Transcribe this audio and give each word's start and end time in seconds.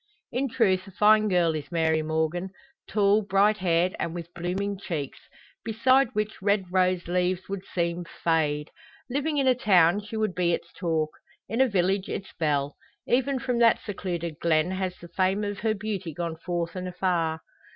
In 0.31 0.49
truth 0.49 0.87
a 0.87 0.91
fine 0.91 1.27
girl 1.27 1.53
is 1.53 1.71
Mary 1.71 2.01
Morgan, 2.01 2.49
tall, 2.87 3.21
bright 3.21 3.57
haired, 3.57 3.95
and 3.99 4.15
with 4.15 4.33
blooming 4.33 4.79
cheeks, 4.79 5.19
beside 5.63 6.09
which 6.15 6.41
red 6.41 6.65
rose 6.73 7.05
leaves 7.07 7.47
would 7.47 7.63
seem 7.75 8.05
fade. 8.23 8.71
Living 9.11 9.37
in 9.37 9.45
a 9.47 9.53
town 9.53 10.03
she 10.03 10.17
would 10.17 10.33
be 10.33 10.53
its 10.53 10.73
talk; 10.73 11.11
in 11.47 11.61
a 11.61 11.67
village 11.67 12.09
its 12.09 12.33
belle. 12.39 12.75
Even 13.07 13.37
from 13.37 13.59
that 13.59 13.79
secluded 13.85 14.39
glen 14.39 14.71
has 14.71 14.97
the 14.97 15.07
fame 15.07 15.43
of 15.43 15.59
her 15.59 15.75
beauty 15.75 16.15
gone 16.15 16.35
forth 16.35 16.75
and 16.75 16.87
afar. 16.87 17.41